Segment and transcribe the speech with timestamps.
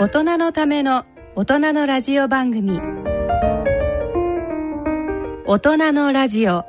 [0.00, 1.04] 大人のための
[1.36, 2.80] 大人のラジオ番組。
[5.44, 6.64] 大人のラジオ。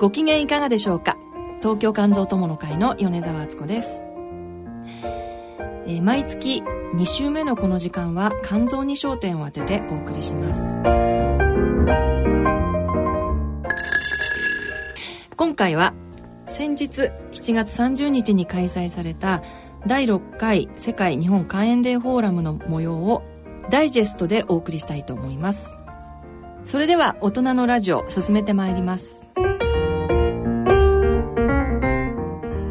[0.00, 1.16] ご機嫌いかがでしょうか？
[1.60, 4.02] 東京肝臓友の会の米沢敦子です、
[5.86, 6.60] えー毎月
[6.96, 10.80] 2週目のこの時間は肝臓に焦点を当ててお送りします。
[15.36, 15.94] 今回は
[16.46, 17.10] 先日
[17.42, 19.42] 7月30日に開催された
[19.84, 23.24] 第6回世界日本肝炎デーフォーラムの模様を
[23.68, 25.76] ダイジェストでお送りしたいと思います。
[26.62, 29.28] それでは大人のラジオ進めてまいります。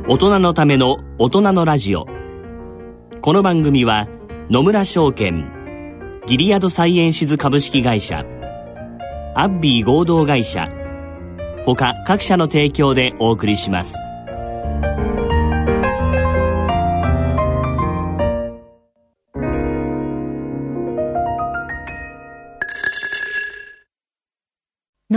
[0.08, 2.06] 大人のための大人のラジオ。
[3.22, 4.08] この番組は
[4.50, 5.52] 野村証券
[6.28, 8.24] ギリアドサイエンシズ株式会社
[9.36, 10.70] アッビー合同会社
[11.66, 14.11] 他各社の提供でお送りします。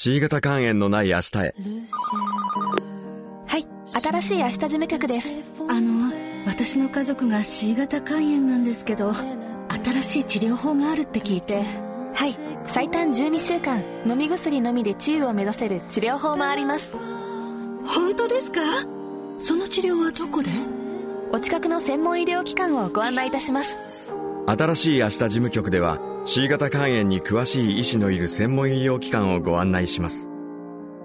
[0.00, 1.54] C 型肝炎のない明日へ。
[3.48, 5.34] はい新しい明日事務局です。
[5.68, 6.12] あの
[6.46, 11.64] 私の家族が C 型肝炎なんですけど新しい治療法があるって聞いて。
[12.14, 16.92] はい最短12週間飲み薬のみで治癒を目指せる治療法もあります。
[17.84, 18.60] 本当ですか？
[19.38, 20.50] その治療はどこで？
[21.32, 23.80] お近くの専門医療機関をご案内いたします。
[24.46, 25.98] 新しい明日事務局では
[26.30, 30.28] C 型肝炎に詳しい医師のいる専門医療機関をご案内します。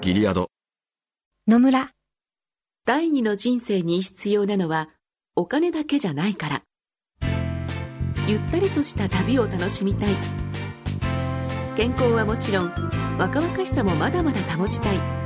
[0.00, 0.48] ギリアド。
[1.48, 1.90] 野村。
[2.84, 4.88] 第二の人生に必要なのは
[5.34, 6.62] お金だけじゃないから。
[8.28, 10.14] ゆったりとした旅を楽しみたい。
[11.76, 12.72] 健康はもちろん
[13.18, 15.25] 若々しさもまだまだ保ちたい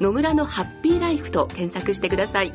[0.00, 2.52] 野村のハッピーライフ」と検索してください。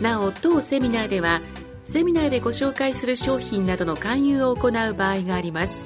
[0.00, 1.40] なお当セミナーでは
[1.84, 5.82] セミナーでご紹介する商品などの勧誘を行う場合があります。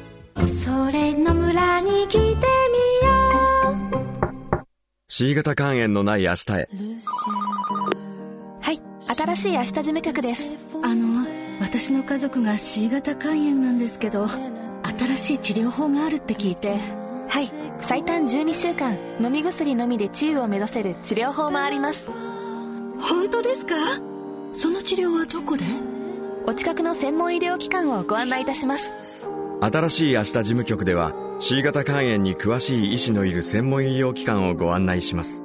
[0.48, 2.40] それの村に来てみよう。
[5.08, 6.68] C 型肝炎のない明日へ。
[8.60, 10.50] はい新しい明日事務局です。
[10.82, 11.26] あの
[11.60, 16.76] 私の家族が C 型肝炎なんですけど新しい治療法があるって聞いて
[17.30, 17.50] はい。
[17.80, 22.06] 最短12週間飲み薬のみで治癒を目指せる治療法もあります。
[23.00, 23.74] 本当ですか？
[24.52, 25.64] その治療はどこで？
[26.46, 28.92] お近くの専門医療機関をご案内いたします。
[29.60, 35.44] 新しい明日事務局では C 型肝炎に詳しい医師のいる専門医療機関をご案内します。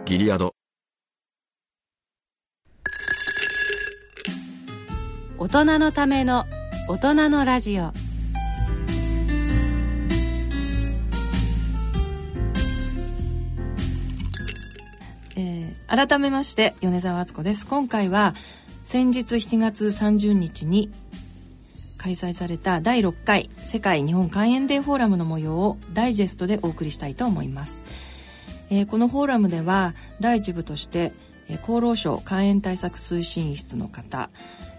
[0.05, 0.55] ギリアド
[5.40, 6.46] 大人のための
[6.88, 7.93] 大人のラジオ。
[15.37, 17.67] えー改めまして米沢敦子です。
[17.67, 18.35] 今回は
[18.82, 20.90] 先日7月30日に
[21.99, 27.82] 開催された第6回世界日本肝炎デーフォーラムの模様をダイジェストでお送りしたいと思います、
[28.70, 31.12] えー、このフォーラムでは第一部として、
[31.49, 34.31] えー、厚労省肝炎対策推進室の方、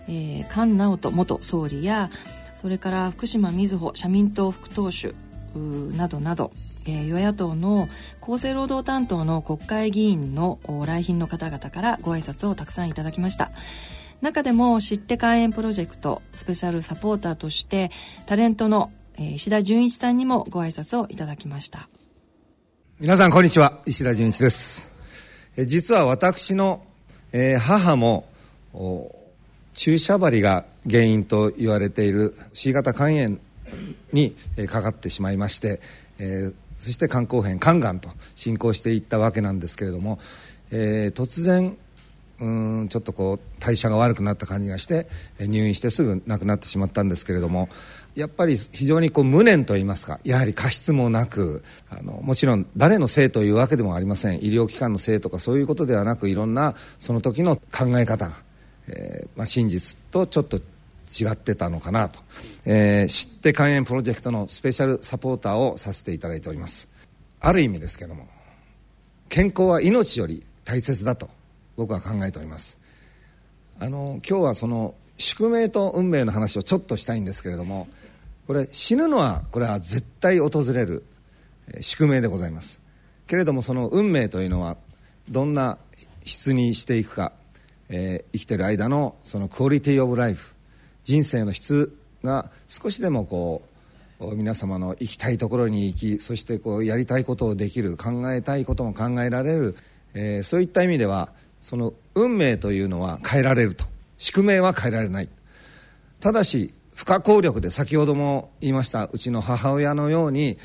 [0.10, 2.10] えー、菅直人元総理や
[2.56, 5.14] それから福島みずほ社民党副党首
[5.96, 6.52] などなど、
[6.86, 7.88] えー、与野党の
[8.22, 13.52] 厚生労働担当の国会議員の来賓の方々からご挨拶をたくさんいただきました。
[14.22, 17.90] 中でも知って肝炎プロジェクトスペシャルサポーターとして
[18.26, 21.88] タレントの石田純一さんにもご挨拶をいただきました。
[23.00, 23.80] 皆さんこんにちは。
[23.86, 24.90] 石田純一です。
[25.66, 26.84] 実は私の
[27.60, 28.26] 母も
[29.80, 33.38] 注射針が原因と言われている C 型肝炎
[34.12, 34.36] に
[34.68, 35.80] かかってしまいまして、
[36.20, 40.20] えー、そして肝硬変肝がんと進行していったわけなんですけれども、
[40.72, 41.78] えー、突然
[42.42, 42.46] う
[42.84, 45.08] んちょっとこう代謝が悪くなった感じがして
[45.40, 47.70] 入院してすぐ亡くなってしまったんですけれども
[48.16, 54.44] やっぱり非常にこう無念といいますかやはり過失もなくあのもちろん誰のせいというわけでもありません。
[54.44, 58.32] 医療機関のせいとかそういうことではなくいろんなその時の考え方、
[58.90, 62.20] えーまあ、真実とちょっと違ってたのかなと、
[62.66, 66.88] えー、知って肝炎プロジェクトのスペシャルサポーターをさせていただいております。
[67.40, 68.28] ある意味ですけども
[69.30, 71.30] 健康は命より大切だと
[71.78, 72.78] 僕は考えております。
[73.80, 77.88] あの今日はその宿命と運命の話をちょっとしたいんですけれども
[78.48, 81.06] これ死ぬのはこれは絶対訪れる
[81.82, 82.82] 宿命でございます。
[83.28, 84.76] けれどもその運命というのは
[85.30, 85.78] どんな
[86.24, 87.32] 質にしていくか、
[87.90, 90.56] えー、生きてる間のそのクオリティオブライフ
[91.04, 93.64] 人生の質が少しでもこ
[94.20, 99.76] う皆様の行きたいところに行きそしてこうやりたいことをできる考えたいことも考えられる、
[100.14, 101.32] えー、そういった意味では
[101.62, 103.86] その運命というのは変えられると。
[104.18, 105.30] 宿命は変えられない。
[106.20, 110.58] ただし不可抗力で先ほども言いましたうちの母親のように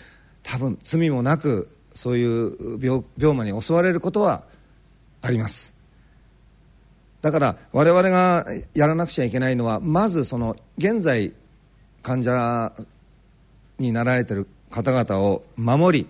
[0.42, 4.42] 多分罪もなくそういう病病魔に襲われることは
[5.22, 5.73] あります。
[7.24, 8.44] だから我々が
[8.74, 11.32] やらなくちゃいけないのはまずその現在
[12.02, 12.70] 患者
[13.78, 16.06] になられている方々を守り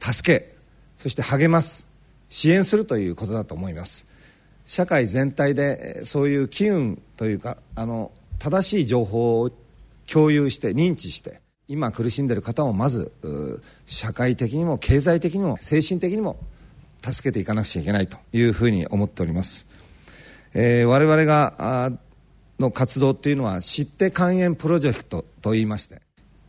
[0.00, 0.56] 助け
[0.96, 1.86] そして励ます
[2.30, 4.06] 支援するということだと思います。
[4.64, 9.50] 社会全体でそういう機運というかあの正しい情報を
[10.10, 13.12] 共有して認知して今苦しんでいる方をまず
[13.84, 16.38] 社会的にも経済的にも精神的にも
[17.04, 19.70] 助けていかなくちゃいけないというふうに思っております。
[20.54, 21.92] えー、我々が
[22.58, 26.00] の活動っていうのは知って肝炎プロジェクトといいまして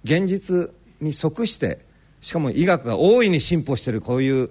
[0.03, 0.71] 現実
[1.01, 1.79] に即して
[2.21, 4.49] しかも医学が大いに進歩しているこういう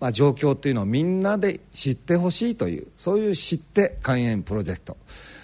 [0.00, 4.96] まあ、状況というのをみんなで知ってほしいというそういう知って肝炎プロジェクト。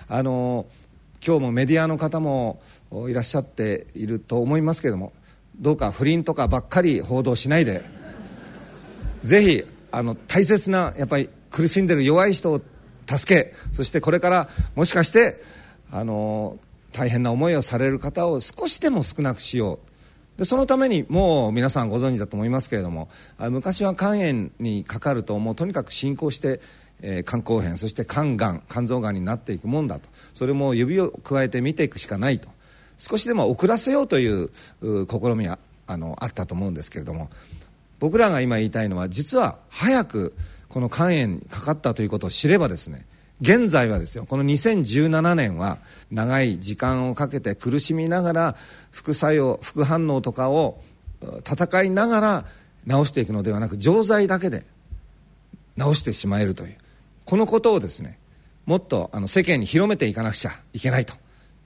[0.09, 0.67] あの
[1.25, 2.61] 今日もメディアの方も
[3.09, 5.13] いらっしゃっていると思いますけれども
[5.59, 7.85] どうか不倫とかばっかり報道しないで
[9.21, 12.61] ぜひあの大切なやっぱり苦しんでる弱い人を
[13.07, 15.41] 助けそしてこれからもしかして
[15.91, 16.59] あの
[16.93, 20.39] 大変な思いをされる方を少しでも少なくしよう。
[20.39, 26.61] でそのためにもう皆さんご存知だと思いますけれども昔は肝炎にかかるともうとにかく進行して、
[27.03, 30.09] えー、肝硬変そして肝がん肝臓がんになっていくもんだと。
[30.33, 32.49] それも指を加えて見ていくしかないと。
[32.97, 34.51] 少しでも遅らせようという
[34.81, 37.31] 試みはあのあったと思うんですけれども
[37.99, 40.35] 僕らが今言いたいのは実は早く
[40.71, 43.05] この肝炎にかかったということを知ればですね
[43.43, 45.79] 現在はですよこの2017年は
[46.11, 48.57] 長い時間をかけて苦しみながら
[48.91, 50.81] 副作用副反応とかを
[51.45, 52.45] 戦いながら
[52.89, 54.65] 治していくのではなく錠剤だけで
[55.79, 56.77] 治してしまえるという
[57.25, 58.19] このことをですね
[58.67, 61.15] もっとあの世間に広めていかなくちゃいけないと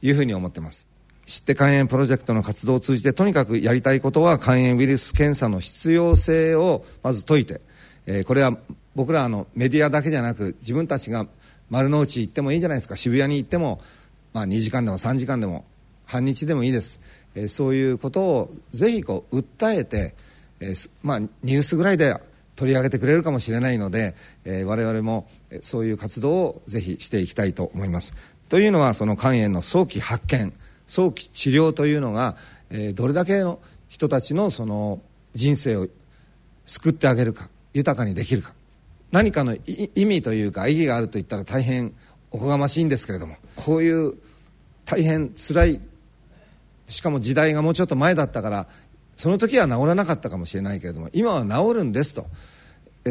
[0.01, 0.87] いうふうに思ってます。
[1.27, 7.63] 知って肝炎プロジェクトの活動を通じてとにかくやりたいことは肝炎ウイルス検査の必要性をまず解いて、
[8.07, 8.57] えー、これは
[8.95, 11.27] 僕らのメディアだけじゃなく自分たちが
[11.71, 12.97] 丸の内行ってもいいじゃないですか。
[12.97, 13.81] 渋谷に行っても、
[14.33, 15.65] まあ、2時間でも3時間でも
[16.07, 17.01] 半日でもいいです、
[17.35, 20.15] えー、そういうことをぜひこう訴えて、
[20.61, 22.17] えー、まあ、ニュースぐらいで
[22.57, 25.27] 取り上げてくれるかもしれないので、えー、我々も
[25.63, 28.15] そういう活動をぜひしていきたいと思います。
[28.49, 30.53] というのはその肝炎の早期発見
[30.87, 32.37] 早期治療というのが、
[32.71, 33.59] えー、どれだけの
[33.89, 35.01] 人たちのその
[35.35, 35.89] 人生を
[36.65, 37.49] 救ってあげるか。
[37.75, 38.55] 豊かにできるか。
[39.13, 41.95] 何かの意味というか意義があると言ったら大変
[42.33, 44.15] おこがましいんですけれどもこういう
[44.85, 45.81] 大変辛い
[46.87, 48.67] しかも時代がもうちょっと前だったから
[49.17, 52.27] その時は治らなかったかもしれないけれども今は治るんですと。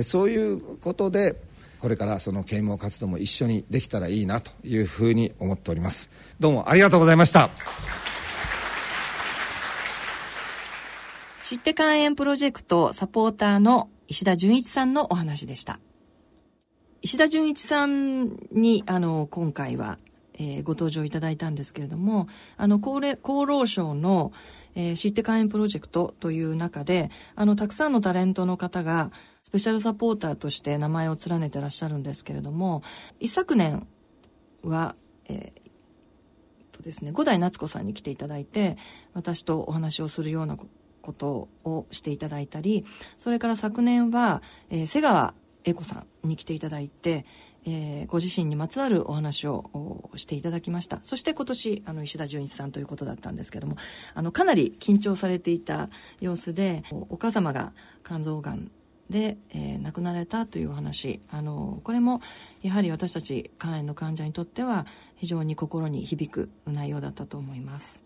[0.03, 1.36] そういうことで
[1.79, 6.10] これからその啓蒙活動も一緒にできたらいいなというふうに思っております。
[6.39, 7.50] どうもありがとうございました。
[11.43, 15.79] 知って肝炎プロジェクトサポーターの石田純一さんのお話でした。
[17.01, 19.98] 石田純一さんに、あの、今回は、
[20.36, 24.32] えー、ご登場いただいたんですけれども、あの、厚厚労省の、
[24.75, 32.84] えー、知って肝炎プロジェクトという中で、あの、たくさんのタレントの方が、スペシャルサポーターとして名前を連ねてらっしゃるんですけれども、
[33.20, 33.88] 一昨年
[34.62, 34.93] は、
[35.27, 35.63] えー、
[36.72, 38.77] とですね、五代夏子さんに来ていただいて、
[39.13, 40.55] 私とお話をするような
[41.03, 42.83] ことをしていただいたり、
[43.17, 44.41] それから昨年は、
[44.72, 47.25] えー、瀬川英子さんに来ていただいて、
[47.65, 51.00] えー、ご自身にまつわるお話をしていただきました。
[51.03, 53.77] そして今年、あの、石田純一さんということだったんですけども、
[54.15, 58.72] あの、かなり緊張されていた様子で、お母様が肝臓がん
[59.10, 62.22] で、えー、亡くなられたというお話あのこれも
[62.62, 68.02] やはり私たち肝炎の患者にとっては非常に心に響く内容だったと思います